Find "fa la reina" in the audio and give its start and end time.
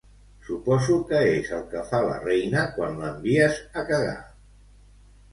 1.89-2.63